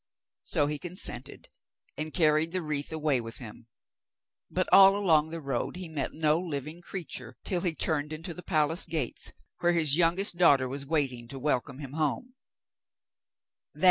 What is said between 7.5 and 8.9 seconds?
he turned into the palace